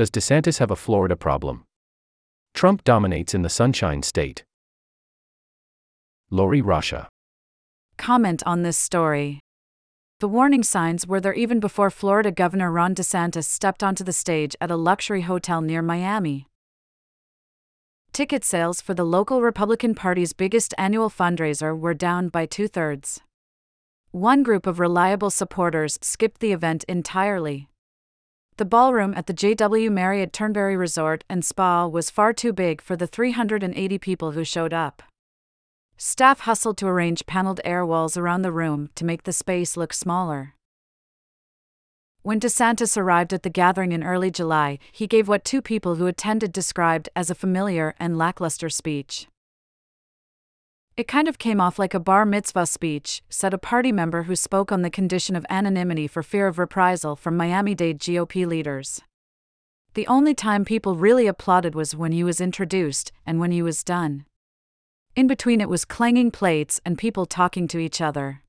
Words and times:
Does 0.00 0.10
DeSantis 0.10 0.60
have 0.60 0.70
a 0.70 0.76
Florida 0.76 1.14
problem? 1.14 1.66
Trump 2.54 2.84
dominates 2.84 3.34
in 3.34 3.42
the 3.42 3.50
Sunshine 3.50 4.02
State. 4.02 4.44
Lori 6.30 6.62
Rozsa. 6.62 7.06
Comment 7.98 8.42
on 8.46 8.62
this 8.62 8.78
story. 8.78 9.40
The 10.20 10.26
warning 10.26 10.62
signs 10.62 11.06
were 11.06 11.20
there 11.20 11.34
even 11.34 11.60
before 11.60 11.90
Florida 11.90 12.32
Governor 12.32 12.72
Ron 12.72 12.94
DeSantis 12.94 13.44
stepped 13.44 13.82
onto 13.82 14.02
the 14.02 14.14
stage 14.14 14.56
at 14.58 14.70
a 14.70 14.74
luxury 14.74 15.20
hotel 15.20 15.60
near 15.60 15.82
Miami. 15.82 16.46
Ticket 18.14 18.42
sales 18.42 18.80
for 18.80 18.94
the 18.94 19.04
local 19.04 19.42
Republican 19.42 19.94
Party's 19.94 20.32
biggest 20.32 20.72
annual 20.78 21.10
fundraiser 21.10 21.78
were 21.78 21.92
down 21.92 22.30
by 22.30 22.46
two 22.46 22.68
thirds. 22.68 23.20
One 24.12 24.42
group 24.42 24.66
of 24.66 24.80
reliable 24.80 25.28
supporters 25.28 25.98
skipped 26.00 26.40
the 26.40 26.52
event 26.52 26.84
entirely. 26.84 27.69
The 28.60 28.66
ballroom 28.66 29.14
at 29.16 29.26
the 29.26 29.32
JW 29.32 29.90
Marriott 29.90 30.34
Turnberry 30.34 30.76
Resort 30.76 31.24
and 31.30 31.42
Spa 31.42 31.86
was 31.86 32.10
far 32.10 32.34
too 32.34 32.52
big 32.52 32.82
for 32.82 32.94
the 32.94 33.06
380 33.06 33.96
people 33.96 34.32
who 34.32 34.44
showed 34.44 34.74
up. 34.74 35.02
Staff 35.96 36.40
hustled 36.40 36.76
to 36.76 36.86
arrange 36.86 37.24
paneled 37.24 37.62
air 37.64 37.86
walls 37.86 38.18
around 38.18 38.42
the 38.42 38.52
room 38.52 38.90
to 38.96 39.06
make 39.06 39.22
the 39.22 39.32
space 39.32 39.78
look 39.78 39.94
smaller. 39.94 40.56
When 42.20 42.38
DeSantis 42.38 42.98
arrived 42.98 43.32
at 43.32 43.44
the 43.44 43.48
gathering 43.48 43.92
in 43.92 44.04
early 44.04 44.30
July, 44.30 44.78
he 44.92 45.06
gave 45.06 45.26
what 45.26 45.42
two 45.42 45.62
people 45.62 45.94
who 45.94 46.06
attended 46.06 46.52
described 46.52 47.08
as 47.16 47.30
a 47.30 47.34
familiar 47.34 47.94
and 47.98 48.18
lackluster 48.18 48.68
speech. 48.68 49.26
It 50.96 51.08
kind 51.08 51.28
of 51.28 51.38
came 51.38 51.60
off 51.60 51.78
like 51.78 51.94
a 51.94 52.00
bar 52.00 52.26
mitzvah 52.26 52.66
speech, 52.66 53.22
said 53.28 53.54
a 53.54 53.58
party 53.58 53.92
member 53.92 54.24
who 54.24 54.36
spoke 54.36 54.70
on 54.70 54.82
the 54.82 54.90
condition 54.90 55.34
of 55.34 55.46
anonymity 55.48 56.06
for 56.06 56.22
fear 56.22 56.46
of 56.46 56.58
reprisal 56.58 57.16
from 57.16 57.36
Miami 57.36 57.74
Dade 57.74 57.98
GOP 57.98 58.46
leaders. 58.46 59.00
The 59.94 60.06
only 60.06 60.34
time 60.34 60.64
people 60.64 60.96
really 60.96 61.26
applauded 61.26 61.74
was 61.74 61.96
when 61.96 62.12
he 62.12 62.22
was 62.22 62.40
introduced 62.40 63.12
and 63.26 63.40
when 63.40 63.50
he 63.50 63.62
was 63.62 63.82
done. 63.82 64.24
In 65.16 65.26
between, 65.26 65.60
it 65.60 65.68
was 65.68 65.84
clanging 65.84 66.30
plates 66.30 66.80
and 66.84 66.96
people 66.96 67.26
talking 67.26 67.66
to 67.68 67.78
each 67.78 68.00
other. 68.00 68.42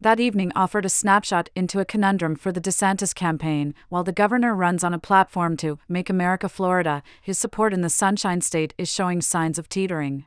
That 0.00 0.20
evening 0.20 0.52
offered 0.54 0.84
a 0.84 0.88
snapshot 0.88 1.50
into 1.54 1.80
a 1.80 1.84
conundrum 1.84 2.36
for 2.36 2.52
the 2.52 2.60
DeSantis 2.60 3.14
campaign. 3.14 3.74
While 3.88 4.04
the 4.04 4.12
governor 4.12 4.54
runs 4.54 4.84
on 4.84 4.94
a 4.94 4.98
platform 4.98 5.56
to 5.58 5.78
make 5.88 6.08
America 6.08 6.48
Florida, 6.48 7.02
his 7.20 7.38
support 7.38 7.74
in 7.74 7.80
the 7.80 7.90
Sunshine 7.90 8.40
State 8.40 8.74
is 8.78 8.92
showing 8.92 9.20
signs 9.20 9.58
of 9.58 9.68
teetering. 9.68 10.24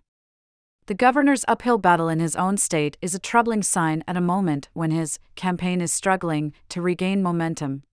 The 0.87 0.95
governor's 0.95 1.45
uphill 1.47 1.77
battle 1.77 2.09
in 2.09 2.19
his 2.19 2.35
own 2.35 2.57
state 2.57 2.97
is 3.01 3.13
a 3.13 3.19
troubling 3.19 3.61
sign 3.61 4.03
at 4.07 4.17
a 4.17 4.21
moment 4.21 4.67
when 4.73 4.91
his 4.91 5.19
campaign 5.35 5.79
is 5.79 5.93
struggling 5.93 6.53
to 6.69 6.81
regain 6.81 7.21
momentum. 7.21 7.83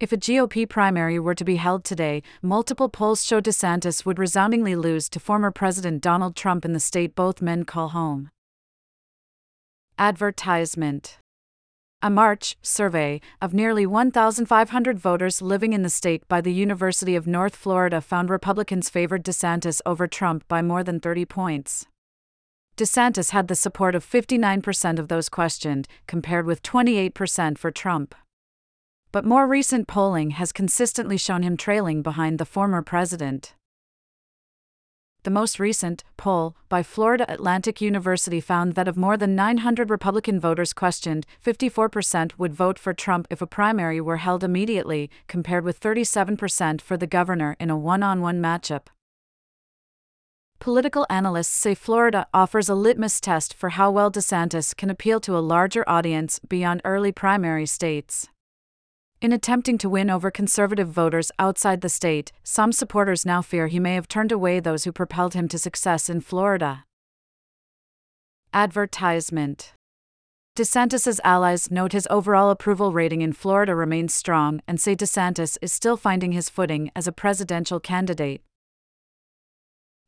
If 0.00 0.12
a 0.12 0.16
GOP 0.16 0.68
primary 0.68 1.18
were 1.18 1.34
to 1.34 1.44
be 1.44 1.56
held 1.56 1.84
today, 1.84 2.22
multiple 2.40 2.88
polls 2.88 3.24
show 3.24 3.40
DeSantis 3.40 4.06
would 4.06 4.18
resoundingly 4.18 4.74
lose 4.74 5.08
to 5.10 5.20
former 5.20 5.50
President 5.50 6.00
Donald 6.02 6.34
Trump 6.34 6.64
in 6.64 6.72
the 6.72 6.80
state 6.80 7.14
both 7.14 7.42
men 7.42 7.64
call 7.64 7.88
home. 7.88 8.30
Advertisement 9.98 11.18
a 12.00 12.08
March 12.08 12.56
survey 12.62 13.20
of 13.42 13.52
nearly 13.52 13.84
1,500 13.84 14.98
voters 15.00 15.42
living 15.42 15.72
in 15.72 15.82
the 15.82 15.90
state 15.90 16.26
by 16.28 16.40
the 16.40 16.52
University 16.52 17.16
of 17.16 17.26
North 17.26 17.56
Florida 17.56 18.00
found 18.00 18.30
Republicans 18.30 18.88
favored 18.88 19.24
DeSantis 19.24 19.80
over 19.84 20.06
Trump 20.06 20.46
by 20.46 20.62
more 20.62 20.84
than 20.84 21.00
30 21.00 21.24
points. 21.24 21.86
DeSantis 22.76 23.30
had 23.30 23.48
the 23.48 23.56
support 23.56 23.96
of 23.96 24.06
59% 24.06 25.00
of 25.00 25.08
those 25.08 25.28
questioned, 25.28 25.88
compared 26.06 26.46
with 26.46 26.62
28% 26.62 27.58
for 27.58 27.72
Trump. 27.72 28.14
But 29.10 29.24
more 29.24 29.48
recent 29.48 29.88
polling 29.88 30.30
has 30.30 30.52
consistently 30.52 31.16
shown 31.16 31.42
him 31.42 31.56
trailing 31.56 32.02
behind 32.02 32.38
the 32.38 32.44
former 32.44 32.82
president. 32.82 33.54
The 35.24 35.30
most 35.30 35.58
recent 35.58 36.04
poll 36.16 36.56
by 36.68 36.82
Florida 36.82 37.30
Atlantic 37.30 37.80
University 37.80 38.40
found 38.40 38.74
that 38.74 38.86
of 38.86 38.96
more 38.96 39.16
than 39.16 39.34
900 39.34 39.90
Republican 39.90 40.38
voters 40.38 40.72
questioned, 40.72 41.26
54% 41.44 42.38
would 42.38 42.54
vote 42.54 42.78
for 42.78 42.94
Trump 42.94 43.26
if 43.28 43.42
a 43.42 43.46
primary 43.46 44.00
were 44.00 44.18
held 44.18 44.44
immediately, 44.44 45.10
compared 45.26 45.64
with 45.64 45.80
37% 45.80 46.80
for 46.80 46.96
the 46.96 47.06
governor 47.06 47.56
in 47.58 47.68
a 47.68 47.76
one 47.76 48.02
on 48.02 48.20
one 48.20 48.40
matchup. 48.40 48.86
Political 50.60 51.06
analysts 51.10 51.54
say 51.54 51.74
Florida 51.74 52.26
offers 52.32 52.68
a 52.68 52.74
litmus 52.74 53.20
test 53.20 53.54
for 53.54 53.70
how 53.70 53.90
well 53.90 54.10
DeSantis 54.10 54.76
can 54.76 54.90
appeal 54.90 55.20
to 55.20 55.36
a 55.36 55.40
larger 55.40 55.88
audience 55.88 56.38
beyond 56.40 56.80
early 56.84 57.12
primary 57.12 57.66
states. 57.66 58.28
In 59.20 59.32
attempting 59.32 59.78
to 59.78 59.88
win 59.88 60.10
over 60.10 60.30
conservative 60.30 60.90
voters 60.90 61.32
outside 61.40 61.80
the 61.80 61.88
state, 61.88 62.30
some 62.44 62.70
supporters 62.70 63.26
now 63.26 63.42
fear 63.42 63.66
he 63.66 63.80
may 63.80 63.96
have 63.96 64.06
turned 64.06 64.30
away 64.30 64.60
those 64.60 64.84
who 64.84 64.92
propelled 64.92 65.34
him 65.34 65.48
to 65.48 65.58
success 65.58 66.08
in 66.08 66.20
Florida. 66.20 66.84
Advertisement 68.54 69.72
DeSantis's 70.54 71.20
allies 71.24 71.68
note 71.68 71.90
his 71.92 72.06
overall 72.10 72.50
approval 72.50 72.92
rating 72.92 73.20
in 73.20 73.32
Florida 73.32 73.74
remains 73.74 74.14
strong 74.14 74.60
and 74.68 74.80
say 74.80 74.94
DeSantis 74.94 75.58
is 75.60 75.72
still 75.72 75.96
finding 75.96 76.30
his 76.30 76.48
footing 76.48 76.92
as 76.94 77.08
a 77.08 77.12
presidential 77.12 77.80
candidate. 77.80 78.42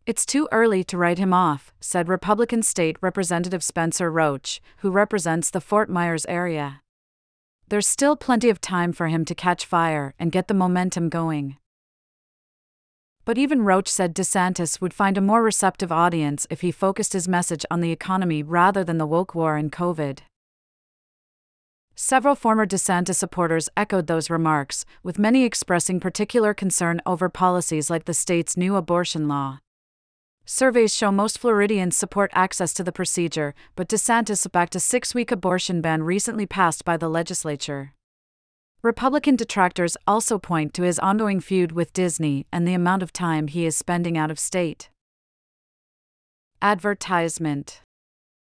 It's 0.06 0.24
too 0.24 0.48
early 0.52 0.84
to 0.84 0.96
write 0.96 1.18
him 1.18 1.34
off, 1.34 1.72
said 1.80 2.08
Republican 2.08 2.62
State 2.62 2.96
Representative 3.00 3.64
Spencer 3.64 4.08
Roach, 4.08 4.60
who 4.78 4.90
represents 4.92 5.50
the 5.50 5.60
Fort 5.60 5.90
Myers 5.90 6.26
area 6.26 6.82
there's 7.70 7.86
still 7.86 8.16
plenty 8.16 8.50
of 8.50 8.60
time 8.60 8.92
for 8.92 9.06
him 9.06 9.24
to 9.24 9.34
catch 9.34 9.64
fire 9.64 10.12
and 10.18 10.32
get 10.32 10.48
the 10.48 10.54
momentum 10.54 11.08
going. 11.08 11.56
But 13.24 13.38
even 13.38 13.62
Roach 13.62 13.88
said 13.88 14.14
DeSantis 14.14 14.80
would 14.80 14.92
find 14.92 15.16
a 15.16 15.20
more 15.20 15.42
receptive 15.42 15.92
audience 15.92 16.48
if 16.50 16.62
he 16.62 16.72
focused 16.72 17.12
his 17.12 17.28
message 17.28 17.64
on 17.70 17.80
the 17.80 17.92
economy 17.92 18.42
rather 18.42 18.82
than 18.82 18.98
the 18.98 19.06
woke 19.06 19.36
war 19.36 19.56
and 19.56 19.70
COVID. 19.70 20.18
Several 21.94 22.34
former 22.34 22.66
DeSantis 22.66 23.16
supporters 23.16 23.68
echoed 23.76 24.08
those 24.08 24.30
remarks, 24.30 24.84
with 25.04 25.18
many 25.18 25.44
expressing 25.44 26.00
particular 26.00 26.54
concern 26.54 27.00
over 27.06 27.28
policies 27.28 27.88
like 27.88 28.06
the 28.06 28.14
state's 28.14 28.56
new 28.56 28.74
abortion 28.74 29.28
law. 29.28 29.60
Surveys 30.44 30.94
show 30.94 31.12
most 31.12 31.38
Floridians 31.38 31.96
support 31.96 32.30
access 32.34 32.74
to 32.74 32.82
the 32.82 32.92
procedure, 32.92 33.54
but 33.76 33.88
DeSantis 33.88 34.50
backed 34.50 34.74
a 34.74 34.80
six 34.80 35.14
week 35.14 35.30
abortion 35.30 35.80
ban 35.80 36.02
recently 36.02 36.46
passed 36.46 36.84
by 36.84 36.96
the 36.96 37.08
legislature. 37.08 37.94
Republican 38.82 39.36
detractors 39.36 39.96
also 40.06 40.38
point 40.38 40.72
to 40.72 40.82
his 40.82 40.98
ongoing 40.98 41.38
feud 41.38 41.72
with 41.72 41.92
Disney 41.92 42.46
and 42.50 42.66
the 42.66 42.74
amount 42.74 43.02
of 43.02 43.12
time 43.12 43.48
he 43.48 43.66
is 43.66 43.76
spending 43.76 44.16
out 44.16 44.30
of 44.30 44.38
state. 44.38 44.88
Advertisement 46.62 47.82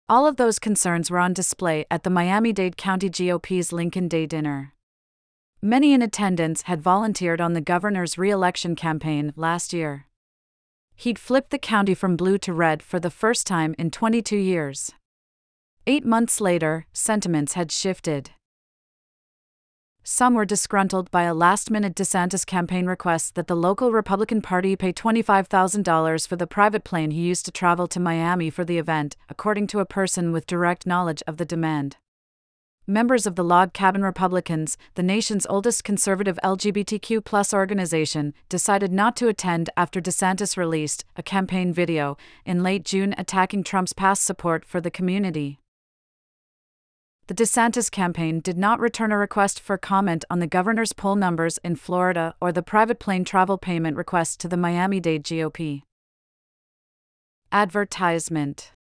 All 0.08 0.26
of 0.26 0.38
those 0.38 0.60
concerns 0.60 1.12
were 1.12 1.20
on 1.20 1.34
display 1.34 1.86
at 1.92 2.04
the 2.04 2.10
Miami 2.10 2.54
Dade 2.54 2.78
County 2.78 3.10
GOP's 3.10 3.74
Lincoln 3.74 4.08
Day 4.08 4.26
dinner. 4.26 4.74
Many 5.62 5.94
in 5.94 6.02
attendance 6.02 6.64
had 6.64 6.82
volunteered 6.82 7.40
on 7.40 7.54
the 7.54 7.62
governor's 7.62 8.18
re 8.18 8.30
election 8.30 8.76
campaign 8.76 9.34
last 9.36 9.74
year. 9.74 10.08
He'd 10.96 11.20
flipped 11.20 11.50
the 11.50 11.58
county 11.58 11.94
from 11.94 12.16
blue 12.16 12.38
to 12.40 12.54
red 12.54 12.82
for 12.82 13.00
the 13.00 13.10
first 13.10 13.46
time 13.48 13.76
in 13.78 13.92
22 13.92 14.38
years. 14.38 14.92
Eight 15.86 16.06
months 16.06 16.40
later, 16.40 16.86
sentiments 16.94 17.54
had 17.54 17.72
shifted. 17.72 18.32
Some 20.04 20.34
were 20.34 20.46
disgruntled 20.46 21.10
by 21.12 21.24
a 21.24 21.34
last 21.34 21.72
minute 21.72 21.96
DeSantis 21.96 22.46
campaign 22.46 22.86
request 22.86 23.36
that 23.36 23.48
the 23.48 23.56
local 23.56 23.92
Republican 23.92 24.42
Party 24.42 24.76
pay 24.76 24.92
$25,000 24.92 26.28
for 26.28 26.36
the 26.36 26.48
private 26.48 26.84
plane 26.84 27.12
he 27.12 27.22
used 27.22 27.46
to 27.46 27.52
travel 27.52 27.88
to 27.88 28.00
Miami 28.00 28.50
for 28.50 28.66
the 28.66 28.78
event, 28.78 29.16
according 29.30 29.68
to 29.68 29.80
a 29.80 29.86
person 29.86 30.32
with 30.32 30.46
direct 30.46 30.86
knowledge 30.86 31.24
of 31.26 31.38
the 31.38 31.46
demand 31.46 31.98
members 32.86 33.26
of 33.26 33.36
the 33.36 33.44
Log 33.44 33.74
Cabin 33.74 34.04
Republicans, 34.04 34.78
the 34.96 35.04
nation's 35.04 35.46
oldest 35.50 35.84
conservative 35.84 36.38
LGBTQ 36.44 37.54
organization, 37.54 38.34
decided 38.50 38.92
not 38.92 39.16
to 39.18 39.28
attend 39.28 39.70
after 39.78 40.02
DeSantis 40.02 40.58
released 40.58 41.06
a 41.16 41.24
campaign 41.24 41.72
video 41.74 42.18
in 42.46 42.64
late 42.64 42.84
June 42.84 43.16
attacking 43.18 43.64
Trump's 43.64 43.94
past 43.94 44.24
support 44.24 44.66
for 44.66 44.82
the 44.82 44.92
community. 44.92 45.60
The 47.28 47.34
DeSantis 47.34 47.90
campaign 47.90 48.42
did 48.42 48.58
not 48.58 48.82
return 48.82 49.14
a 49.14 49.18
request 49.18 49.60
for 49.62 49.78
comment 49.78 50.26
on 50.30 50.40
the 50.40 50.48
governor's 50.48 50.92
poll 50.92 51.16
numbers 51.16 51.58
in 51.64 51.78
Florida 51.78 52.36
or 52.42 52.52
the 52.52 52.62
private 52.62 53.00
plane 53.00 53.24
travel 53.24 53.58
payment 53.58 53.96
request 53.96 54.42
to 54.42 54.50
the 54.50 54.58
Miami 54.58 55.00
Dade 55.00 55.24
GOP. 55.24 55.84
Advertisement 57.50 58.74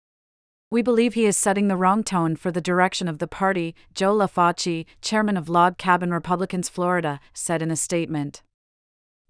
we 0.70 0.82
believe 0.82 1.14
he 1.14 1.26
is 1.26 1.36
setting 1.36 1.66
the 1.66 1.76
wrong 1.76 2.04
tone 2.04 2.36
for 2.36 2.52
the 2.52 2.60
direction 2.60 3.08
of 3.08 3.18
the 3.18 3.26
party, 3.26 3.74
Joe 3.92 4.14
LaFauci, 4.14 4.86
chairman 5.02 5.36
of 5.36 5.48
Log 5.48 5.78
Cabin 5.78 6.12
Republicans 6.12 6.68
Florida, 6.68 7.18
said 7.34 7.60
in 7.60 7.72
a 7.72 7.76
statement. 7.76 8.42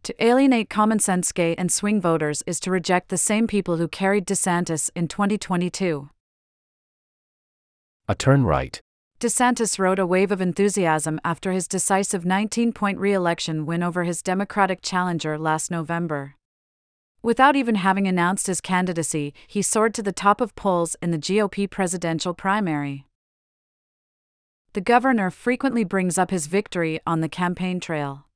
To 0.02 0.24
alienate 0.24 0.68
common 0.68 0.98
sense 0.98 1.32
gay 1.32 1.54
and 1.56 1.72
swing 1.72 2.00
voters 2.00 2.42
is 2.46 2.60
to 2.60 2.70
reject 2.70 3.08
the 3.08 3.18
same 3.18 3.46
people 3.46 3.78
who 3.78 3.88
carried 3.88 4.26
DeSantis 4.26 4.90
in 4.94 5.08
2022. 5.08 6.10
A 8.08 8.14
turn 8.14 8.44
right. 8.44 8.80
DeSantis 9.18 9.78
rode 9.78 9.98
a 9.98 10.06
wave 10.06 10.32
of 10.32 10.40
enthusiasm 10.40 11.20
after 11.24 11.52
his 11.52 11.68
decisive 11.68 12.24
19 12.24 12.72
point 12.72 12.98
re 12.98 13.12
election 13.12 13.66
win 13.66 13.82
over 13.82 14.04
his 14.04 14.22
Democratic 14.22 14.80
challenger 14.82 15.38
last 15.38 15.70
November. 15.70 16.34
Without 17.22 17.54
even 17.54 17.74
having 17.74 18.06
announced 18.06 18.46
his 18.46 18.60
candidacy, 18.62 19.34
he 19.46 19.60
soared 19.60 19.92
to 19.94 20.02
the 20.02 20.12
top 20.12 20.40
of 20.40 20.56
polls 20.56 20.96
in 21.02 21.10
the 21.10 21.18
GOP 21.18 21.68
presidential 21.68 22.32
primary. 22.32 23.06
The 24.72 24.80
governor 24.80 25.30
frequently 25.30 25.84
brings 25.84 26.16
up 26.16 26.30
his 26.30 26.46
victory 26.46 27.00
on 27.06 27.20
the 27.20 27.28
campaign 27.28 27.80
trail. 27.80 28.26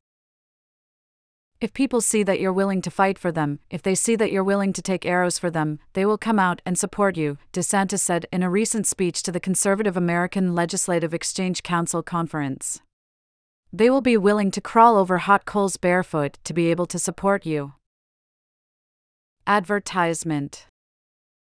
If 1.61 1.73
people 1.73 2.03
see 2.03 2.23
that 2.25 2.41
you're 2.41 2.53
willing 2.53 2.83
to 2.83 2.91
fight 2.91 3.19
for 3.19 3.33
them, 3.33 3.61
if 3.71 3.81
they 3.81 3.95
see 3.95 4.17
that 4.17 4.31
you're 4.31 4.45
willing 4.45 4.75
to 4.75 4.83
take 4.83 5.07
arrows 5.07 5.39
for 5.39 5.49
them, 5.49 5.79
they 5.95 6.05
will 6.05 6.19
come 6.19 6.39
out 6.39 6.61
and 6.67 6.77
support 6.77 7.17
you, 7.17 7.39
DeSantis 7.55 8.01
said 8.01 8.27
in 8.31 8.43
a 8.43 8.51
recent 8.51 8.87
speech 8.87 9.23
to 9.23 9.33
the 9.33 9.41
Conservative 9.41 9.97
American 9.97 10.55
Legislative 10.55 11.15
Exchange 11.15 11.63
Council 11.63 12.03
conference. 12.03 12.83
They 13.73 13.89
will 13.89 14.03
be 14.03 14.19
willing 14.19 14.51
to 14.51 14.61
crawl 14.61 14.99
over 14.99 15.19
hot 15.19 15.47
coals 15.47 15.79
barefoot 15.79 16.39
to 16.45 16.53
be 16.53 16.71
able 16.71 16.87
to 16.87 16.99
support 16.99 17.47
you. 17.47 17.73
Advertisement. 19.47 20.69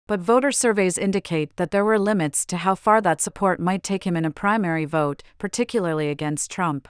But 0.09 0.19
voter 0.19 0.51
surveys 0.51 0.99
indicate 0.99 1.55
that 1.55 1.71
there 1.71 1.85
were 1.85 2.01
limits 2.01 2.45
to 2.47 2.57
how 2.57 2.75
far 2.75 3.01
that 3.01 3.21
support 3.21 3.61
might 3.61 3.85
take 3.85 4.05
him 4.05 4.17
in 4.17 4.25
a 4.25 4.31
primary 4.33 4.85
vote, 4.85 5.23
particularly 5.39 6.09
against 6.09 6.51
Trump. 6.51 6.89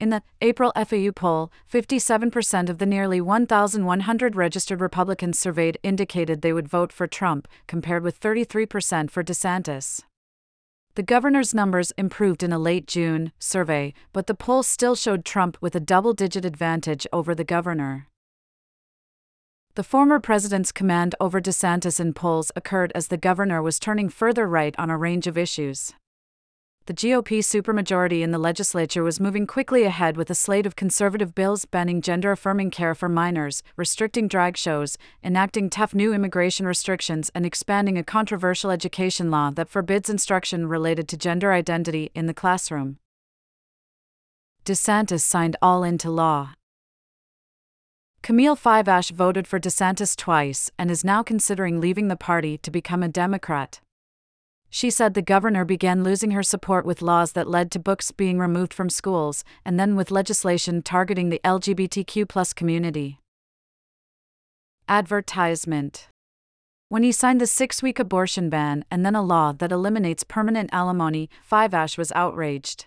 In 0.00 0.10
the 0.10 0.24
April 0.40 0.72
FAU 0.74 1.12
poll, 1.12 1.52
57% 1.72 2.68
of 2.68 2.78
the 2.78 2.86
nearly 2.86 3.20
1,100 3.20 4.34
registered 4.34 4.80
Republicans 4.80 5.38
surveyed 5.38 5.78
indicated 5.84 6.42
they 6.42 6.52
would 6.52 6.68
vote 6.68 6.92
for 6.92 7.06
Trump, 7.06 7.46
compared 7.68 8.02
with 8.02 8.18
33% 8.18 9.08
for 9.08 9.22
DeSantis. 9.22 10.00
The 10.96 11.04
governor's 11.04 11.54
numbers 11.54 11.92
improved 11.92 12.42
in 12.42 12.52
a 12.52 12.58
late 12.58 12.88
June 12.88 13.30
survey, 13.38 13.94
but 14.12 14.26
the 14.26 14.34
poll 14.34 14.64
still 14.64 14.96
showed 14.96 15.24
Trump 15.24 15.56
with 15.60 15.76
a 15.76 15.80
double 15.80 16.12
digit 16.12 16.44
advantage 16.44 17.06
over 17.12 17.36
the 17.36 17.44
governor. 17.44 18.08
The 19.78 19.84
former 19.84 20.18
president's 20.18 20.72
command 20.72 21.14
over 21.20 21.40
DeSantis 21.40 22.00
in 22.00 22.12
polls 22.12 22.50
occurred 22.56 22.90
as 22.96 23.06
the 23.06 23.16
governor 23.16 23.62
was 23.62 23.78
turning 23.78 24.08
further 24.08 24.44
right 24.44 24.74
on 24.76 24.90
a 24.90 24.98
range 24.98 25.28
of 25.28 25.38
issues 25.38 25.94
the 26.86 26.94
GOP 26.94 27.40
supermajority 27.40 28.22
in 28.22 28.32
the 28.32 28.38
legislature 28.38 29.04
was 29.04 29.20
moving 29.20 29.46
quickly 29.46 29.84
ahead 29.84 30.16
with 30.16 30.30
a 30.30 30.34
slate 30.34 30.64
of 30.64 30.74
conservative 30.74 31.32
bills 31.34 31.64
banning 31.66 32.00
gender 32.00 32.32
affirming 32.32 32.70
care 32.70 32.94
for 32.94 33.10
minors, 33.10 33.62
restricting 33.76 34.26
drag 34.26 34.56
shows, 34.56 34.96
enacting 35.22 35.68
tough 35.68 35.94
new 35.94 36.14
immigration 36.14 36.66
restrictions, 36.66 37.30
and 37.34 37.44
expanding 37.44 37.98
a 37.98 38.02
controversial 38.02 38.70
education 38.70 39.30
law 39.30 39.50
that 39.50 39.68
forbids 39.68 40.08
instruction 40.08 40.66
related 40.66 41.06
to 41.08 41.16
gender 41.18 41.52
identity 41.52 42.10
in 42.14 42.26
the 42.26 42.32
classroom. 42.32 42.96
DeSantis 44.64 45.20
signed 45.20 45.56
all 45.60 45.84
into 45.84 46.10
law. 46.10 46.54
Camille 48.22 48.56
Fiveash 48.56 49.10
voted 49.10 49.46
for 49.46 49.58
DeSantis 49.58 50.16
twice 50.16 50.70
and 50.78 50.90
is 50.90 51.04
now 51.04 51.22
considering 51.22 51.80
leaving 51.80 52.08
the 52.08 52.16
party 52.16 52.58
to 52.58 52.70
become 52.70 53.02
a 53.02 53.08
Democrat. 53.08 53.80
She 54.70 54.90
said 54.90 55.14
the 55.14 55.22
governor 55.22 55.64
began 55.64 56.04
losing 56.04 56.32
her 56.32 56.42
support 56.42 56.84
with 56.84 57.00
laws 57.00 57.32
that 57.32 57.48
led 57.48 57.70
to 57.70 57.78
books 57.78 58.10
being 58.10 58.38
removed 58.38 58.74
from 58.74 58.90
schools, 58.90 59.44
and 59.64 59.80
then 59.80 59.96
with 59.96 60.10
legislation 60.10 60.82
targeting 60.82 61.30
the 61.30 61.40
LGBTQ 61.42 62.54
community. 62.54 63.18
Advertisement 64.88 66.08
When 66.88 67.02
he 67.02 67.12
signed 67.12 67.40
the 67.40 67.46
six 67.46 67.82
week 67.82 67.98
abortion 67.98 68.50
ban 68.50 68.84
and 68.90 69.06
then 69.06 69.14
a 69.14 69.22
law 69.22 69.52
that 69.52 69.72
eliminates 69.72 70.24
permanent 70.24 70.68
alimony, 70.72 71.30
Fiveash 71.50 71.96
was 71.96 72.12
outraged. 72.12 72.86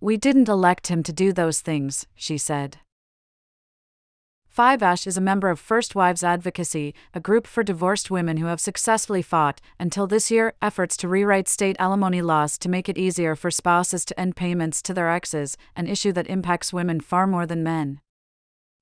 We 0.00 0.16
didn't 0.16 0.48
elect 0.48 0.88
him 0.88 1.02
to 1.04 1.12
do 1.12 1.32
those 1.32 1.60
things, 1.60 2.06
she 2.14 2.36
said. 2.36 2.78
Fiveash 4.56 5.06
is 5.06 5.16
a 5.16 5.22
member 5.22 5.48
of 5.48 5.58
First 5.58 5.94
Wives 5.94 6.22
Advocacy, 6.22 6.94
a 7.14 7.20
group 7.20 7.46
for 7.46 7.62
divorced 7.62 8.10
women 8.10 8.36
who 8.36 8.44
have 8.44 8.60
successfully 8.60 9.22
fought, 9.22 9.62
until 9.80 10.06
this 10.06 10.30
year, 10.30 10.52
efforts 10.60 10.94
to 10.98 11.08
rewrite 11.08 11.48
state 11.48 11.74
alimony 11.78 12.20
laws 12.20 12.58
to 12.58 12.68
make 12.68 12.86
it 12.86 12.98
easier 12.98 13.34
for 13.34 13.50
spouses 13.50 14.04
to 14.04 14.20
end 14.20 14.36
payments 14.36 14.82
to 14.82 14.92
their 14.92 15.08
exes, 15.08 15.56
an 15.74 15.86
issue 15.86 16.12
that 16.12 16.26
impacts 16.26 16.70
women 16.70 17.00
far 17.00 17.26
more 17.26 17.46
than 17.46 17.62
men. 17.62 18.02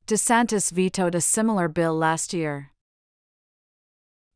DeSantis 0.08 0.72
vetoed 0.72 1.14
a 1.14 1.20
similar 1.20 1.68
bill 1.68 1.94
last 1.94 2.34
year. 2.34 2.72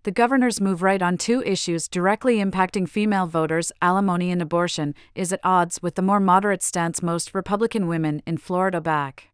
The 0.05 0.13
governor's 0.13 0.61
move 0.61 0.83
right 0.83 1.03
on 1.03 1.19
two 1.19 1.43
issues 1.43 1.89
directly 1.89 2.37
impacting 2.37 2.89
female 2.89 3.27
voters, 3.27 3.73
alimony 3.83 4.31
and 4.31 4.41
abortion, 4.41 4.95
is 5.17 5.33
at 5.33 5.41
odds 5.43 5.83
with 5.83 5.97
the 5.97 6.03
more 6.03 6.21
moderate 6.21 6.63
stance 6.63 7.03
most 7.03 7.35
Republican 7.35 7.89
women 7.89 8.23
in 8.25 8.37
Florida 8.37 8.81
back. 8.81 9.34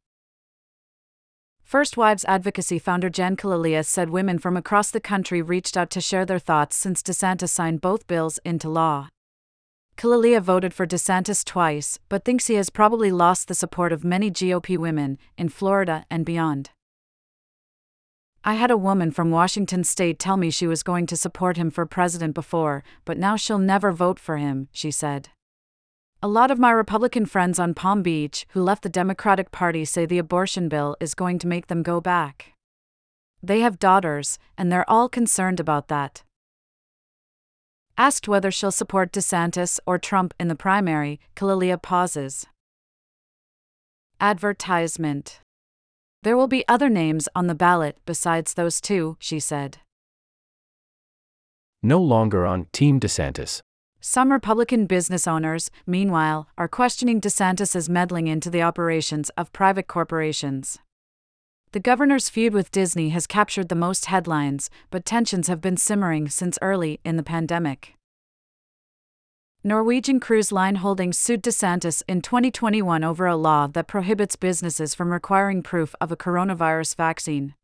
First 1.70 1.96
Wives 1.96 2.24
Advocacy 2.24 2.80
founder 2.80 3.08
Jan 3.08 3.36
Killilea 3.36 3.84
said 3.84 4.10
women 4.10 4.40
from 4.40 4.56
across 4.56 4.90
the 4.90 4.98
country 4.98 5.40
reached 5.40 5.76
out 5.76 5.88
to 5.90 6.00
share 6.00 6.26
their 6.26 6.40
thoughts 6.40 6.74
since 6.74 7.00
DeSantis 7.00 7.50
signed 7.50 7.80
both 7.80 8.08
bills 8.08 8.40
into 8.44 8.68
law. 8.68 9.06
Killilea 9.96 10.40
voted 10.40 10.74
for 10.74 10.84
DeSantis 10.84 11.44
twice, 11.44 12.00
but 12.08 12.24
thinks 12.24 12.48
he 12.48 12.54
has 12.54 12.70
probably 12.70 13.12
lost 13.12 13.46
the 13.46 13.54
support 13.54 13.92
of 13.92 14.02
many 14.02 14.32
GOP 14.32 14.76
women 14.76 15.16
in 15.38 15.48
Florida 15.48 16.04
and 16.10 16.26
beyond. 16.26 16.70
I 18.42 18.54
had 18.54 18.72
a 18.72 18.76
woman 18.76 19.12
from 19.12 19.30
Washington 19.30 19.84
state 19.84 20.18
tell 20.18 20.36
me 20.36 20.50
she 20.50 20.66
was 20.66 20.82
going 20.82 21.06
to 21.06 21.16
support 21.16 21.56
him 21.56 21.70
for 21.70 21.86
president 21.86 22.34
before, 22.34 22.82
but 23.04 23.16
now 23.16 23.36
she'll 23.36 23.60
never 23.60 23.92
vote 23.92 24.18
for 24.18 24.38
him, 24.38 24.66
she 24.72 24.90
said. 24.90 25.28
A 26.22 26.28
lot 26.28 26.50
of 26.50 26.58
my 26.58 26.70
Republican 26.70 27.24
friends 27.24 27.58
on 27.58 27.72
Palm 27.72 28.02
Beach 28.02 28.46
who 28.50 28.62
left 28.62 28.82
the 28.82 28.90
Democratic 28.90 29.50
Party 29.50 29.86
say 29.86 30.04
the 30.04 30.18
abortion 30.18 30.68
bill 30.68 30.94
is 31.00 31.14
going 31.14 31.38
to 31.38 31.46
make 31.46 31.68
them 31.68 31.82
go 31.82 31.98
back. 31.98 32.52
They 33.42 33.60
have 33.60 33.78
daughters, 33.78 34.38
and 34.58 34.70
they're 34.70 34.88
all 34.90 35.08
concerned 35.08 35.60
about 35.60 35.88
that. 35.88 36.22
Asked 37.96 38.28
whether 38.28 38.50
she'll 38.50 38.70
support 38.70 39.12
DeSantis 39.12 39.80
or 39.86 39.98
Trump 39.98 40.34
in 40.38 40.48
the 40.48 40.54
primary, 40.54 41.20
Killilea 41.34 41.80
pauses. 41.80 42.46
Advertisement. 44.20 45.40
There 46.22 46.36
will 46.36 46.48
be 46.48 46.68
other 46.68 46.90
names 46.90 47.30
on 47.34 47.46
the 47.46 47.54
ballot 47.54 47.96
besides 48.04 48.52
those 48.52 48.78
two, 48.82 49.16
she 49.20 49.40
said. 49.40 49.78
No 51.82 51.98
longer 51.98 52.44
on 52.44 52.66
Team 52.72 53.00
DeSantis. 53.00 53.62
Some 54.02 54.32
Republican 54.32 54.86
business 54.86 55.26
owners, 55.26 55.70
meanwhile, 55.86 56.48
are 56.56 56.68
questioning 56.68 57.20
DeSantis' 57.20 57.86
meddling 57.86 58.28
into 58.28 58.48
the 58.48 58.62
operations 58.62 59.28
of 59.36 59.52
private 59.52 59.88
corporations. 59.88 60.78
The 61.72 61.80
governor's 61.80 62.30
feud 62.30 62.54
with 62.54 62.70
Disney 62.70 63.10
has 63.10 63.26
captured 63.26 63.68
the 63.68 63.74
most 63.74 64.06
headlines, 64.06 64.70
but 64.90 65.04
tensions 65.04 65.48
have 65.48 65.60
been 65.60 65.76
simmering 65.76 66.30
since 66.30 66.58
early 66.62 66.98
in 67.04 67.16
the 67.16 67.22
pandemic. 67.22 67.94
Norwegian 69.62 70.18
Cruise 70.18 70.50
Line 70.50 70.76
Holdings 70.76 71.18
sued 71.18 71.42
DeSantis 71.42 72.02
in 72.08 72.22
2021 72.22 73.04
over 73.04 73.26
a 73.26 73.36
law 73.36 73.66
that 73.66 73.86
prohibits 73.86 74.34
businesses 74.34 74.94
from 74.94 75.12
requiring 75.12 75.62
proof 75.62 75.94
of 76.00 76.10
a 76.10 76.16
coronavirus 76.16 76.96
vaccine. 76.96 77.54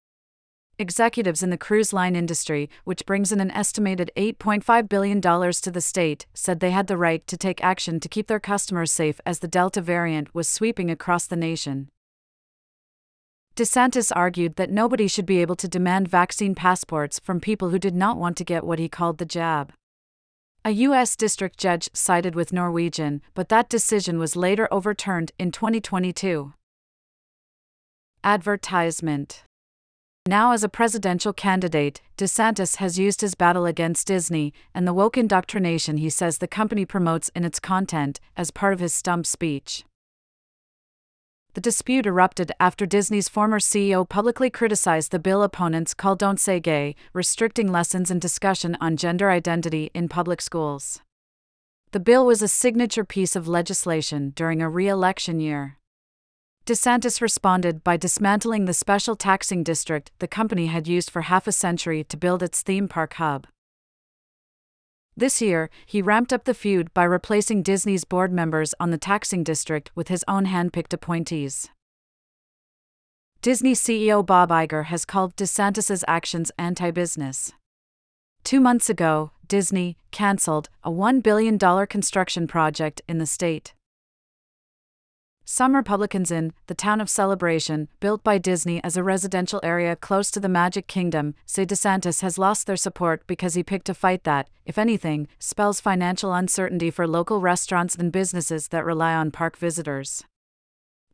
Executives 0.78 1.42
in 1.42 1.48
the 1.48 1.56
cruise 1.56 1.94
line 1.94 2.14
industry, 2.14 2.68
which 2.84 3.06
brings 3.06 3.32
in 3.32 3.40
an 3.40 3.50
estimated 3.52 4.10
$8.5 4.14 4.90
billion 4.90 5.22
to 5.22 5.70
the 5.70 5.80
state, 5.80 6.26
said 6.34 6.60
they 6.60 6.70
had 6.70 6.86
the 6.86 6.98
right 6.98 7.26
to 7.26 7.36
take 7.38 7.64
action 7.64 7.98
to 7.98 8.10
keep 8.10 8.26
their 8.26 8.38
customers 8.38 8.92
safe 8.92 9.18
as 9.24 9.38
the 9.38 9.48
Delta 9.48 9.80
variant 9.80 10.34
was 10.34 10.46
sweeping 10.46 10.90
across 10.90 11.26
the 11.26 11.36
nation. 11.36 11.88
DeSantis 13.54 14.12
argued 14.14 14.56
that 14.56 14.70
nobody 14.70 15.08
should 15.08 15.24
be 15.24 15.40
able 15.40 15.56
to 15.56 15.66
demand 15.66 16.08
vaccine 16.08 16.54
passports 16.54 17.18
from 17.18 17.40
people 17.40 17.70
who 17.70 17.78
did 17.78 17.94
not 17.94 18.18
want 18.18 18.36
to 18.36 18.44
get 18.44 18.62
what 18.62 18.78
he 18.78 18.86
called 18.86 19.16
the 19.16 19.24
jab. 19.24 19.72
A 20.62 20.72
U.S. 20.72 21.16
district 21.16 21.58
judge 21.58 21.88
sided 21.94 22.34
with 22.34 22.52
Norwegian, 22.52 23.22
but 23.32 23.48
that 23.48 23.70
decision 23.70 24.18
was 24.18 24.36
later 24.36 24.68
overturned 24.70 25.32
in 25.38 25.52
2022. 25.52 26.52
Advertisement 28.22 29.44
now, 30.26 30.52
as 30.52 30.64
a 30.64 30.68
presidential 30.68 31.32
candidate, 31.32 32.00
DeSantis 32.18 32.76
has 32.76 32.98
used 32.98 33.20
his 33.20 33.34
battle 33.34 33.66
against 33.66 34.06
Disney 34.06 34.52
and 34.74 34.86
the 34.86 34.94
woke 34.94 35.16
indoctrination 35.16 35.98
he 35.98 36.10
says 36.10 36.38
the 36.38 36.48
company 36.48 36.84
promotes 36.84 37.28
in 37.30 37.44
its 37.44 37.60
content 37.60 38.18
as 38.36 38.50
part 38.50 38.72
of 38.72 38.80
his 38.80 38.92
stump 38.92 39.26
speech. 39.26 39.84
The 41.54 41.60
dispute 41.60 42.06
erupted 42.06 42.52
after 42.60 42.84
Disney's 42.84 43.30
former 43.30 43.58
CEO 43.58 44.06
publicly 44.06 44.50
criticized 44.50 45.10
the 45.10 45.18
bill 45.18 45.42
opponents 45.42 45.94
call 45.94 46.14
Don't 46.14 46.38
Say 46.38 46.60
Gay, 46.60 46.94
restricting 47.14 47.72
lessons 47.72 48.10
and 48.10 48.20
discussion 48.20 48.76
on 48.78 48.98
gender 48.98 49.30
identity 49.30 49.90
in 49.94 50.08
public 50.08 50.42
schools. 50.42 51.00
The 51.92 52.00
bill 52.00 52.26
was 52.26 52.42
a 52.42 52.48
signature 52.48 53.04
piece 53.04 53.36
of 53.36 53.48
legislation 53.48 54.34
during 54.36 54.60
a 54.60 54.68
re 54.68 54.86
election 54.86 55.40
year. 55.40 55.78
DeSantis 56.66 57.20
responded 57.20 57.84
by 57.84 57.96
dismantling 57.96 58.64
the 58.64 58.74
special 58.74 59.14
taxing 59.14 59.62
district 59.62 60.10
the 60.18 60.26
company 60.26 60.66
had 60.66 60.88
used 60.88 61.10
for 61.10 61.22
half 61.22 61.46
a 61.46 61.52
century 61.52 62.02
to 62.02 62.16
build 62.16 62.42
its 62.42 62.60
theme 62.60 62.88
park 62.88 63.14
hub. 63.14 63.46
This 65.16 65.40
year, 65.40 65.70
he 65.86 66.02
ramped 66.02 66.32
up 66.32 66.42
the 66.42 66.54
feud 66.54 66.92
by 66.92 67.04
replacing 67.04 67.62
Disney's 67.62 68.02
board 68.02 68.32
members 68.32 68.74
on 68.80 68.90
the 68.90 68.98
taxing 68.98 69.44
district 69.44 69.92
with 69.94 70.08
his 70.08 70.24
own 70.26 70.46
handpicked 70.46 70.92
appointees. 70.92 71.70
Disney 73.42 73.74
CEO 73.74 74.26
Bob 74.26 74.50
Iger 74.50 74.86
has 74.86 75.04
called 75.04 75.36
DeSantis's 75.36 76.04
actions 76.08 76.50
anti 76.58 76.90
business. 76.90 77.52
Two 78.42 78.58
months 78.60 78.90
ago, 78.90 79.30
Disney 79.46 79.96
canceled 80.10 80.68
a 80.82 80.90
$1 80.90 81.22
billion 81.22 81.60
construction 81.86 82.48
project 82.48 83.02
in 83.06 83.18
the 83.18 83.26
state. 83.26 83.72
Some 85.48 85.76
Republicans 85.76 86.32
in 86.32 86.52
the 86.66 86.74
town 86.74 87.00
of 87.00 87.08
Celebration, 87.08 87.86
built 88.00 88.24
by 88.24 88.36
Disney 88.36 88.82
as 88.82 88.96
a 88.96 89.04
residential 89.04 89.60
area 89.62 89.94
close 89.94 90.28
to 90.32 90.40
the 90.40 90.48
Magic 90.48 90.88
Kingdom, 90.88 91.36
say 91.46 91.64
DeSantis 91.64 92.20
has 92.22 92.36
lost 92.36 92.66
their 92.66 92.76
support 92.76 93.24
because 93.28 93.54
he 93.54 93.62
picked 93.62 93.88
a 93.88 93.94
fight 93.94 94.24
that, 94.24 94.50
if 94.64 94.76
anything, 94.76 95.28
spells 95.38 95.80
financial 95.80 96.34
uncertainty 96.34 96.90
for 96.90 97.06
local 97.06 97.40
restaurants 97.40 97.94
and 97.94 98.10
businesses 98.10 98.66
that 98.68 98.84
rely 98.84 99.14
on 99.14 99.30
park 99.30 99.56
visitors. 99.56 100.24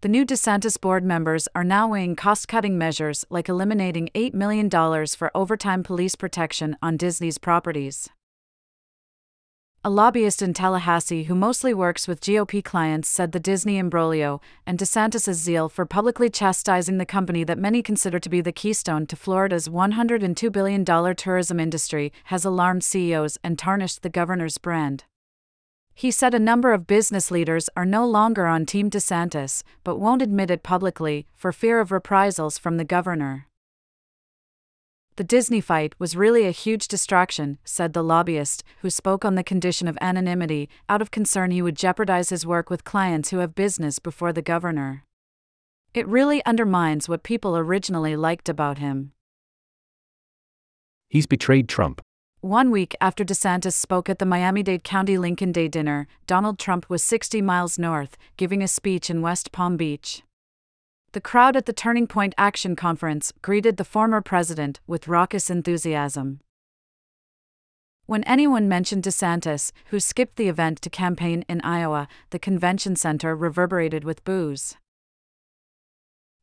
The 0.01 0.09
new 0.09 0.25
DeSantis 0.25 0.81
board 0.81 1.05
members 1.05 1.47
are 1.55 1.63
now 1.63 1.89
weighing 1.89 2.17
cost 2.17 2.49
cutting 2.49 2.79
measures 2.79 3.27
like 3.29 3.51
eliminating 3.51 4.09
$8 4.15 4.33
million 4.33 4.71
for 5.09 5.31
overtime 5.35 5.83
police 5.83 6.15
protection 6.15 6.79
on 6.81 6.97
Disney's 6.97 7.37
properties. 7.37 8.09
A 9.85 9.91
lobbyist 9.91 10.43
in 10.43 10.55
Tallahassee 10.55 11.25
who 11.25 11.35
mostly 11.35 11.75
works 11.75 12.07
with 12.07 12.21
GOP 12.21 12.63
clients 12.63 13.09
said 13.09 13.33
the 13.33 13.41
Disney 13.41 13.79
imbroglio 13.79 14.41
and 14.65 14.79
DeSantis' 14.79 15.35
zeal 15.35 15.69
for 15.69 15.85
publicly 15.85 16.31
chastising 16.31 16.99
the 16.99 17.05
company 17.05 17.43
that 17.43 17.59
many 17.59 17.83
consider 17.83 18.21
to 18.21 18.29
be 18.29 18.41
the 18.41 18.53
keystone 18.53 19.07
to 19.09 19.17
Florida's 19.17 19.69
$102 19.69 20.53
billion 20.53 20.85
tourism 21.17 21.59
industry 21.59 22.13
has 22.27 22.45
alarmed 22.45 22.85
CEOs 22.85 23.39
and 23.43 23.59
tarnished 23.59 24.03
the 24.03 24.09
governor's 24.09 24.57
brand. 24.57 25.03
He 25.97 26.13
said 26.13 26.33
a 26.33 26.39
number 26.39 26.73
of 26.73 26.87
business 26.87 27.33
leaders 27.33 27.69
are 27.77 27.85
no 27.85 28.07
longer 28.07 28.47
on 28.47 28.65
Team 28.65 28.89
DeSantis, 28.89 29.65
but 29.83 29.99
won't 29.99 30.23
admit 30.23 30.53
it 30.53 30.63
publicly 30.63 31.27
for 31.35 31.51
fear 31.51 31.81
of 31.81 31.91
reprisals 31.91 32.57
from 32.57 32.77
the 32.77 32.85
governor. 32.85 33.49
The 35.17 35.25
Disney 35.25 35.61
fight 35.61 35.95
was 35.99 36.17
really 36.17 36.47
a 36.47 36.51
huge 36.53 36.89
distraction, 36.89 37.59
said 37.65 37.93
the 37.93 38.03
lobbyist, 38.03 38.65
who 38.81 38.89
spoke 38.89 39.27
on 39.27 39.35
the 39.35 39.45
condition 39.45 39.87
of 39.87 39.99
anonymity, 40.01 40.71
out 40.89 41.03
of 41.03 41.11
concern 41.11 41.51
he 41.51 41.61
would 41.61 41.77
jeopardize 41.77 42.31
his 42.31 42.47
work 42.47 42.71
with 42.71 42.85
clients 42.85 43.29
who 43.29 43.39
have 43.39 43.55
business 43.55 43.99
before 43.99 44.33
the 44.33 44.41
governor. 44.41 45.05
It 45.93 46.09
really 46.09 46.43
undermines 46.47 47.11
what 47.11 47.23
people 47.23 47.59
originally 47.59 48.17
liked 48.17 48.49
about 48.49 48.79
him. 48.79 49.13
He's 51.11 51.27
betrayed 51.27 51.69
Trump. 51.69 52.01
One 52.41 52.71
week 52.71 52.97
after 52.99 53.23
DeSantis 53.23 53.75
spoke 53.75 54.09
at 54.09 54.19
the 54.19 54.25
Miami 54.25 54.63
Dade 54.63 54.83
County 54.83 55.19
Lincoln 55.19 55.53
Day 55.53 55.69
dinner, 55.69 56.09
Donald 56.27 56.59
Trump 56.59 56.89
was 56.89 57.05
60 57.05 57.43
miles 57.43 57.79
north, 57.79 58.17
giving 58.39 58.63
a 58.63 58.69
speech 58.69 59.11
in 59.11 59.21
West 59.21 59.53
Palm 59.53 59.77
Beach. 59.77 60.23
The 61.13 61.21
crowd 61.21 61.57
at 61.57 61.67
the 61.67 61.75
Turning 61.75 62.07
Point 62.07 62.35
Action 62.39 62.75
Conference 62.75 63.35
greeted 63.43 63.77
the 63.77 63.85
former 63.85 64.23
president 64.23 64.81
with 64.87 65.09
raucous 65.09 65.51
enthusiasm. 65.51 66.41
When 68.07 68.25
anyone 68.25 68.67
mentioned 68.67 69.05
DeSantis, 69.05 69.73
who 69.87 70.01
skipped 70.01 70.37
the 70.37 70.49
event 70.49 70.81
to 70.81 70.89
campaign 70.89 71.45
in 71.51 71.61
Iowa, 71.61 72.09
the 72.31 72.39
convention 72.39 72.97
center 72.97 73.37
reverberated 73.37 74.05
with 74.05 74.25
boos. 74.25 74.77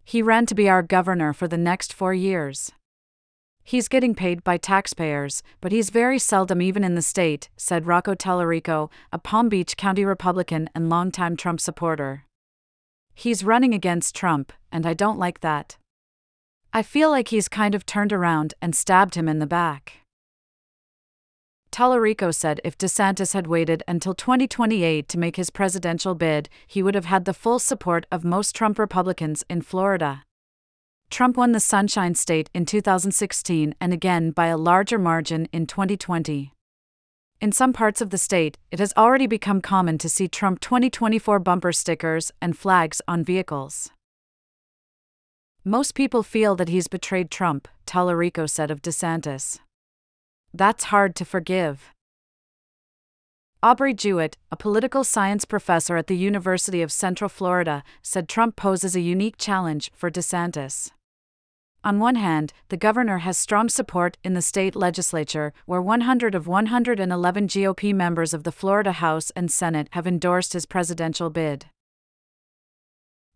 He 0.03 0.21
ran 0.21 0.45
to 0.45 0.55
be 0.55 0.69
our 0.69 0.83
governor 0.83 1.33
for 1.33 1.47
the 1.47 1.57
next 1.57 1.91
four 1.91 2.13
years. 2.13 2.71
He's 3.63 3.87
getting 3.87 4.13
paid 4.13 4.43
by 4.43 4.57
taxpayers, 4.57 5.41
but 5.61 5.71
he's 5.71 5.89
very 5.89 6.19
seldom 6.19 6.61
even 6.61 6.83
in 6.83 6.93
the 6.93 7.01
state, 7.01 7.49
said 7.57 7.87
Rocco 7.87 8.13
Talarico, 8.13 8.91
a 9.11 9.17
Palm 9.17 9.49
Beach 9.49 9.75
County 9.77 10.05
Republican 10.05 10.69
and 10.75 10.89
longtime 10.89 11.37
Trump 11.37 11.59
supporter. 11.59 12.25
He's 13.19 13.43
running 13.43 13.73
against 13.73 14.15
Trump, 14.15 14.53
and 14.71 14.85
I 14.85 14.93
don't 14.93 15.19
like 15.19 15.41
that. 15.41 15.75
I 16.71 16.81
feel 16.81 17.09
like 17.09 17.27
he's 17.27 17.49
kind 17.49 17.75
of 17.75 17.85
turned 17.85 18.13
around 18.13 18.53
and 18.61 18.73
stabbed 18.73 19.15
him 19.15 19.27
in 19.27 19.39
the 19.39 19.45
back. 19.45 20.05
Talarico 21.69 22.33
said 22.33 22.61
if 22.63 22.77
DeSantis 22.77 23.33
had 23.33 23.45
waited 23.45 23.83
until 23.89 24.13
2028 24.13 25.09
to 25.09 25.19
make 25.19 25.35
his 25.35 25.49
presidential 25.49 26.15
bid, 26.15 26.47
he 26.65 26.81
would 26.81 26.95
have 26.95 27.11
had 27.11 27.25
the 27.25 27.33
full 27.33 27.59
support 27.59 28.05
of 28.09 28.23
most 28.23 28.55
Trump 28.55 28.79
Republicans 28.79 29.43
in 29.49 29.63
Florida. 29.63 30.23
Trump 31.09 31.35
won 31.35 31.51
the 31.51 31.59
Sunshine 31.59 32.15
State 32.15 32.49
in 32.53 32.65
2016 32.65 33.75
and 33.81 33.91
again 33.91 34.31
by 34.31 34.47
a 34.47 34.55
larger 34.57 34.97
margin 34.97 35.49
in 35.51 35.67
2020. 35.67 36.53
In 37.41 37.53
some 37.53 37.71
parts 37.71 38.01
of 38.01 38.09
the 38.09 38.17
state, 38.17 38.57
it 38.69 38.79
has 38.79 38.93
already 38.97 39.25
become 39.25 39.61
common 39.61 39.97
to 39.99 40.09
see 40.09 40.27
Trump 40.27 40.59
2024 40.59 41.39
bumper 41.39 41.71
stickers 41.71 42.33
and 42.41 42.57
flags 42.57 43.01
on 43.07 43.23
vehicles. 43.23 43.91
Most 45.63 45.95
people 45.95 46.21
feel 46.21 46.57
that 46.57 46.67
he's 46.67 46.89
betrayed 46.89 47.31
Trump, 47.31 47.69
Talarico 47.87 48.49
said 48.49 48.69
of 48.69 48.81
DeSantis. 48.81 49.59
That's 50.53 50.85
hard 50.85 51.15
to 51.15 51.23
forgive. 51.23 51.93
Aubrey 53.63 53.93
Jewett, 53.93 54.35
a 54.51 54.57
political 54.57 55.05
science 55.05 55.45
professor 55.45 55.95
at 55.95 56.07
the 56.07 56.17
University 56.17 56.81
of 56.81 56.91
Central 56.91 57.29
Florida, 57.29 57.83
said 58.01 58.27
Trump 58.27 58.57
poses 58.57 58.97
a 58.97 59.01
unique 59.01 59.37
challenge 59.37 59.91
for 59.95 60.11
DeSantis. 60.11 60.91
On 61.81 61.97
one 61.97 62.15
hand, 62.15 62.51
the 62.67 62.77
governor 62.77 63.19
has 63.19 63.37
strong 63.37 63.69
support 63.69 64.17
in 64.23 64.33
the 64.33 64.41
state 64.41 64.75
legislature, 64.75 65.53
where 65.65 65.81
100 65.81 66.35
of 66.35 66.45
111 66.45 67.47
GOP 67.47 67.93
members 67.93 68.33
of 68.33 68.43
the 68.43 68.51
Florida 68.51 68.91
House 68.91 69.31
and 69.31 69.49
Senate 69.49 69.87
have 69.91 70.05
endorsed 70.05 70.51
his 70.53 70.65
presidential 70.65 71.29
bid. 71.29 71.67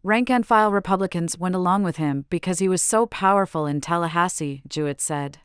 Rank 0.04 0.30
and 0.30 0.46
file 0.46 0.72
Republicans 0.74 1.38
went 1.38 1.56
along 1.56 1.84
with 1.84 1.96
him 1.96 2.26
because 2.30 2.60
he 2.60 2.68
was 2.68 2.82
so 2.82 3.06
powerful 3.06 3.66
in 3.66 3.80
Tallahassee, 3.80 4.62
Jewett 4.68 5.00
said. 5.00 5.38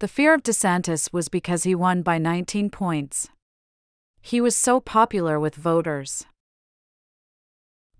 The 0.00 0.08
fear 0.08 0.34
of 0.34 0.42
DeSantis 0.42 1.12
was 1.12 1.28
because 1.28 1.62
he 1.62 1.76
won 1.76 2.02
by 2.02 2.18
19 2.18 2.70
points. 2.70 3.28
He 4.20 4.40
was 4.40 4.56
so 4.56 4.80
popular 4.80 5.38
with 5.38 5.54
voters. 5.54 6.26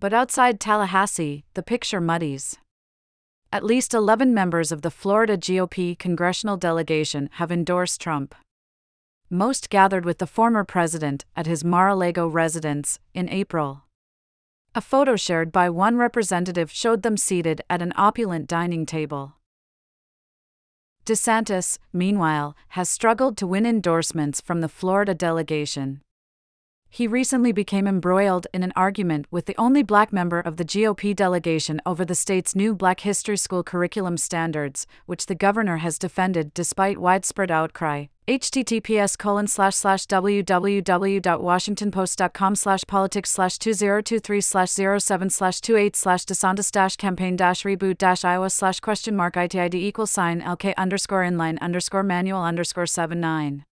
But 0.01 0.13
outside 0.13 0.59
Tallahassee, 0.59 1.45
the 1.53 1.63
picture 1.63 2.01
muddies. 2.01 2.57
At 3.53 3.65
least 3.65 3.93
11 3.93 4.33
members 4.33 4.71
of 4.71 4.81
the 4.81 4.89
Florida 4.89 5.37
GOP 5.37 5.99
congressional 5.99 6.55
delegation 6.55 7.29
have 7.33 7.51
endorsed 7.51 7.99
Trump. 7.99 8.33
Most 9.29 9.69
gathered 9.69 10.05
with 10.05 10.19
the 10.19 10.27
former 10.27 10.63
president 10.63 11.25
at 11.35 11.47
his 11.47 11.61
Mar 11.61 11.89
a 11.89 11.95
Lago 11.95 12.29
residence 12.29 12.97
in 13.13 13.27
April. 13.27 13.83
A 14.73 14.79
photo 14.79 15.17
shared 15.17 15.51
by 15.51 15.69
one 15.69 15.97
representative 15.97 16.71
showed 16.71 17.03
them 17.03 17.17
seated 17.17 17.61
at 17.69 17.81
an 17.81 17.91
opulent 17.97 18.47
dining 18.47 18.85
table. 18.85 19.33
DeSantis, 21.05 21.77
meanwhile, 21.91 22.55
has 22.69 22.87
struggled 22.87 23.35
to 23.35 23.47
win 23.47 23.65
endorsements 23.65 24.39
from 24.39 24.61
the 24.61 24.69
Florida 24.69 25.13
delegation 25.13 26.01
he 26.93 27.07
recently 27.07 27.53
became 27.53 27.87
embroiled 27.87 28.47
in 28.53 28.63
an 28.63 28.73
argument 28.75 29.25
with 29.31 29.45
the 29.45 29.55
only 29.57 29.81
black 29.81 30.11
member 30.11 30.41
of 30.41 30.57
the 30.57 30.65
GOP 30.65 31.15
delegation 31.15 31.81
over 31.85 32.03
the 32.03 32.13
state's 32.13 32.53
new 32.53 32.75
Black 32.75 32.99
History 32.99 33.37
School 33.37 33.63
curriculum 33.63 34.17
standards, 34.17 34.85
which 35.05 35.27
the 35.27 35.35
governor 35.35 35.77
has 35.77 35.97
defended 35.97 36.53
despite 36.53 36.97
widespread 36.97 37.49
outcry. 37.49 38.07
https 38.27 39.17
colon 39.17 39.47
slash 39.47 39.75
slash 39.75 40.05
www.washingtonpost.com 40.05 42.55
slash 42.55 42.83
politics 42.87 43.31
slash 43.31 43.57
2023 43.57 44.41
slash 44.41 44.71
07 44.71 45.29
slash 45.29 45.61
28 45.61 45.95
slash 45.95 46.25
DeSantis 46.25 46.71
dash 46.71 46.97
campaign 46.97 47.37
dash 47.37 47.63
reboot 47.63 47.97
dash 47.97 48.25
Iowa 48.25 48.49
slash 48.49 48.81
question 48.81 49.15
mark 49.15 49.35
ITID 49.35 49.75
equals 49.75 50.11
sign 50.11 50.41
LK 50.41 50.75
underscore 50.75 51.23
inline 51.23 51.57
underscore 51.61 52.03
manual 52.03 52.43
underscore 52.43 52.85
79. 52.85 53.63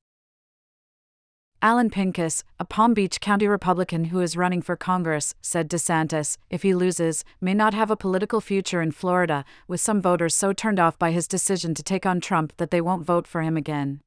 Allen 1.61 1.89
Pincus, 1.89 2.45
a 2.57 2.63
Palm 2.63 2.93
Beach 2.93 3.19
County 3.19 3.45
Republican 3.45 4.05
who 4.05 4.21
is 4.21 4.37
running 4.37 4.61
for 4.61 4.77
Congress, 4.77 5.35
said 5.41 5.69
DeSantis, 5.69 6.37
if 6.49 6.63
he 6.63 6.73
loses, 6.73 7.25
may 7.41 7.53
not 7.53 7.73
have 7.73 7.91
a 7.91 7.97
political 7.97 8.39
future 8.39 8.81
in 8.81 8.93
Florida, 8.93 9.43
with 9.67 9.81
some 9.81 10.01
voters 10.01 10.33
so 10.33 10.53
turned 10.53 10.79
off 10.79 10.97
by 10.97 11.11
his 11.11 11.27
decision 11.27 11.73
to 11.73 11.83
take 11.83 12.05
on 12.05 12.21
Trump 12.21 12.53
that 12.55 12.71
they 12.71 12.79
won't 12.79 13.05
vote 13.05 13.27
for 13.27 13.41
him 13.41 13.57
again. 13.57 13.99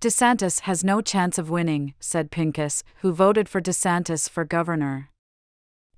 DeSantis 0.00 0.60
has 0.60 0.84
no 0.84 1.00
chance 1.00 1.38
of 1.38 1.50
winning, 1.50 1.94
said 1.98 2.30
Pincus, 2.30 2.84
who 3.02 3.12
voted 3.12 3.48
for 3.48 3.60
DeSantis 3.60 4.30
for 4.30 4.44
governor. 4.44 5.10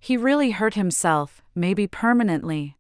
He 0.01 0.17
really 0.17 0.53
hurt 0.53 0.73
himself, 0.73 1.43
maybe 1.55 1.87
permanently. 1.87 2.77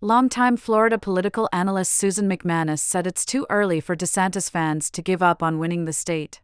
Longtime 0.00 0.56
Florida 0.56 0.96
political 0.96 1.48
analyst 1.52 1.92
Susan 1.92 2.28
MacManus 2.28 2.78
said 2.78 3.04
it's 3.04 3.26
too 3.26 3.44
early 3.50 3.80
for 3.80 3.96
DeSantis 3.96 4.48
fans 4.48 4.92
to 4.92 5.02
give 5.02 5.24
up 5.24 5.42
on 5.42 5.58
winning 5.58 5.86
the 5.86 5.92
state. 5.92 6.40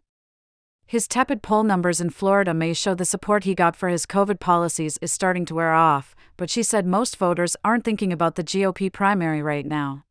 His 0.88 1.06
tepid 1.06 1.40
poll 1.40 1.62
numbers 1.62 2.00
in 2.00 2.10
Florida 2.10 2.52
may 2.52 2.72
show 2.72 2.96
the 2.96 3.04
support 3.04 3.44
he 3.44 3.54
got 3.54 3.76
for 3.76 3.88
his 3.88 4.06
COVID 4.06 4.40
policies 4.40 4.98
is 5.00 5.12
starting 5.12 5.44
to 5.44 5.54
wear 5.54 5.72
off, 5.72 6.16
but 6.36 6.50
she 6.50 6.64
said 6.64 6.84
most 6.84 7.16
voters 7.16 7.56
aren't 7.64 7.84
thinking 7.84 8.12
about 8.12 8.34
the 8.34 8.42
GOP 8.42 8.92
primary 8.92 9.40
right 9.40 9.66
now. 9.66 10.04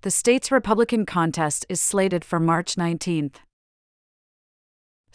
The 0.00 0.10
state's 0.10 0.50
Republican 0.50 1.04
contest 1.04 1.66
is 1.68 1.82
slated 1.82 2.24
for 2.24 2.40
March 2.40 2.76
19th. 2.76 3.34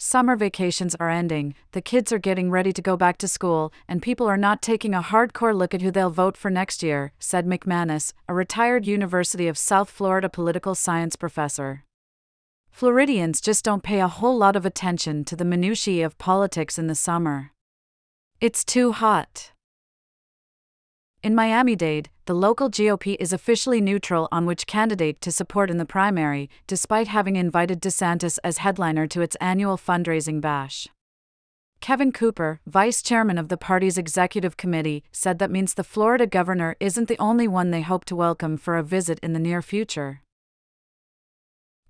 Summer 0.02 0.34
vacations 0.34 0.94
are 0.94 1.10
ending, 1.10 1.54
the 1.72 1.82
kids 1.82 2.10
are 2.10 2.18
getting 2.18 2.50
ready 2.50 2.72
to 2.72 2.80
go 2.80 2.96
back 2.96 3.18
to 3.18 3.28
school, 3.28 3.70
and 3.86 4.00
people 4.00 4.26
are 4.26 4.38
not 4.38 4.62
taking 4.62 4.94
a 4.94 5.02
hardcore 5.02 5.54
look 5.54 5.74
at 5.74 5.82
who 5.82 5.90
they'll 5.90 6.08
vote 6.08 6.38
for 6.38 6.50
next 6.50 6.82
year, 6.82 7.12
said 7.18 7.46
MacManus, 7.46 8.14
a 8.26 8.32
retired 8.32 8.86
University 8.86 9.46
of 9.46 9.58
South 9.58 9.90
Florida 9.90 10.30
political 10.30 10.74
science 10.74 11.16
professor. 11.16 11.84
Floridians 12.70 13.42
just 13.42 13.62
don't 13.62 13.82
pay 13.82 14.00
a 14.00 14.08
whole 14.08 14.38
lot 14.38 14.56
of 14.56 14.64
attention 14.64 15.22
to 15.22 15.36
the 15.36 15.44
minutiae 15.44 16.06
of 16.06 16.16
politics 16.16 16.78
in 16.78 16.86
the 16.86 16.94
summer. 16.94 17.52
It's 18.40 18.64
too 18.64 18.92
hot. 18.92 19.52
In 21.22 21.34
Miami 21.34 21.76
Dade, 21.76 22.08
the 22.24 22.32
local 22.32 22.70
GOP 22.70 23.14
is 23.20 23.30
officially 23.30 23.82
neutral 23.82 24.26
on 24.32 24.46
which 24.46 24.66
candidate 24.66 25.20
to 25.20 25.30
support 25.30 25.70
in 25.70 25.76
the 25.76 25.84
primary, 25.84 26.48
despite 26.66 27.08
having 27.08 27.36
invited 27.36 27.82
DeSantis 27.82 28.38
as 28.42 28.58
headliner 28.58 29.06
to 29.08 29.20
its 29.20 29.36
annual 29.36 29.76
fundraising 29.76 30.40
bash. 30.40 30.88
Kevin 31.82 32.10
Cooper, 32.10 32.60
vice 32.64 33.02
chairman 33.02 33.36
of 33.36 33.48
the 33.48 33.58
party's 33.58 33.98
executive 33.98 34.56
committee, 34.56 35.04
said 35.12 35.38
that 35.38 35.50
means 35.50 35.74
the 35.74 35.84
Florida 35.84 36.26
governor 36.26 36.74
isn't 36.80 37.08
the 37.08 37.18
only 37.18 37.46
one 37.46 37.70
they 37.70 37.82
hope 37.82 38.06
to 38.06 38.16
welcome 38.16 38.56
for 38.56 38.78
a 38.78 38.82
visit 38.82 39.18
in 39.22 39.34
the 39.34 39.38
near 39.38 39.60
future. 39.60 40.22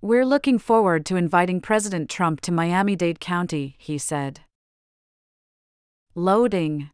We're 0.00 0.26
looking 0.26 0.58
forward 0.58 1.06
to 1.06 1.14
inviting 1.14 1.60
President 1.60 2.10
Trump 2.10 2.40
to 2.40 2.52
Miami 2.52 2.96
Dade 2.96 3.20
County, 3.20 3.76
he 3.78 3.96
said. 3.96 4.40
Loading. 6.16 6.90